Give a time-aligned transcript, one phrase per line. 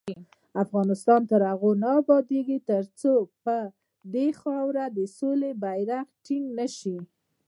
[0.63, 3.13] افغانستان تر هغو نه ابادیږي، ترڅو
[3.43, 3.63] پر
[4.13, 6.97] دې خاوره د سولې بیرغ ټینګ نشي.